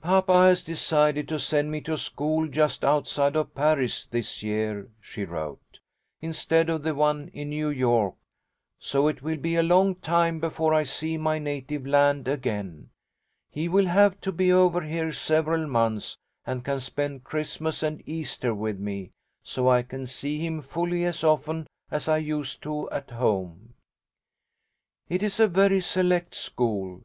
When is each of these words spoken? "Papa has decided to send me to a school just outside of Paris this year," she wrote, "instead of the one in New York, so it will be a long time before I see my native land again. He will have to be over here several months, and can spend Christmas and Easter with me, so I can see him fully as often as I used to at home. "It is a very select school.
"Papa 0.00 0.32
has 0.46 0.62
decided 0.62 1.28
to 1.28 1.38
send 1.38 1.70
me 1.70 1.82
to 1.82 1.92
a 1.92 1.98
school 1.98 2.48
just 2.48 2.82
outside 2.82 3.36
of 3.36 3.54
Paris 3.54 4.06
this 4.06 4.42
year," 4.42 4.88
she 5.02 5.26
wrote, 5.26 5.80
"instead 6.22 6.70
of 6.70 6.82
the 6.82 6.94
one 6.94 7.28
in 7.34 7.50
New 7.50 7.68
York, 7.68 8.14
so 8.78 9.06
it 9.06 9.20
will 9.20 9.36
be 9.36 9.56
a 9.56 9.62
long 9.62 9.96
time 9.96 10.40
before 10.40 10.72
I 10.72 10.84
see 10.84 11.18
my 11.18 11.38
native 11.38 11.86
land 11.86 12.26
again. 12.26 12.88
He 13.50 13.68
will 13.68 13.84
have 13.84 14.18
to 14.22 14.32
be 14.32 14.50
over 14.50 14.80
here 14.80 15.12
several 15.12 15.66
months, 15.66 16.16
and 16.46 16.64
can 16.64 16.80
spend 16.80 17.24
Christmas 17.24 17.82
and 17.82 18.02
Easter 18.08 18.54
with 18.54 18.78
me, 18.78 19.10
so 19.42 19.68
I 19.68 19.82
can 19.82 20.06
see 20.06 20.38
him 20.38 20.62
fully 20.62 21.04
as 21.04 21.22
often 21.22 21.66
as 21.90 22.08
I 22.08 22.16
used 22.16 22.62
to 22.62 22.88
at 22.90 23.10
home. 23.10 23.74
"It 25.10 25.22
is 25.22 25.38
a 25.38 25.46
very 25.46 25.82
select 25.82 26.34
school. 26.34 27.02